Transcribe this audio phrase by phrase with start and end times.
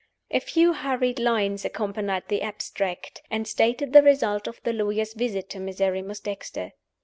[0.31, 5.47] A few hurried lines accompanied the "abstract," and stated the result of the lawyer's visit
[5.51, 6.71] to Miserrimus Dexter.